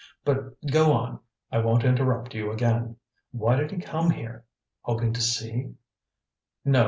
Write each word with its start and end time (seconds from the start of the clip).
But 0.25 0.55
go 0.71 0.93
on; 0.93 1.19
I 1.51 1.59
won't 1.59 1.83
interrupt 1.83 2.33
you 2.33 2.51
again. 2.51 2.95
Why 3.29 3.57
did 3.57 3.69
he 3.69 3.77
come 3.77 4.09
here? 4.09 4.45
Hoping 4.81 5.13
to 5.13 5.21
see" 5.21 5.75
"No. 6.65 6.79